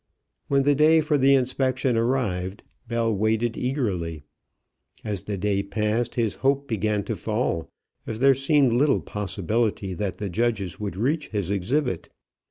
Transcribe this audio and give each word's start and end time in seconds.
When 0.47 0.63
the 0.63 0.73
day 0.73 0.99
for 0.99 1.15
the 1.15 1.35
inspection 1.35 1.95
arrived 1.95 2.63
Bell 2.87 3.13
waited 3.13 3.55
eagerly. 3.55 4.23
As 5.03 5.21
the 5.21 5.37
day 5.37 5.61
passed 5.61 6.15
his 6.15 6.37
hope 6.37 6.67
began 6.67 7.03
to 7.03 7.15
fall, 7.15 7.69
as 8.07 8.17
there 8.17 8.33
seemed 8.33 8.73
little 8.73 9.01
possibility 9.01 9.93
that 9.93 10.17
the 10.17 10.27
judges 10.27 10.79
would 10.79 10.95
reach 10.95 11.27
his 11.27 11.51
exhibit. 11.51 12.09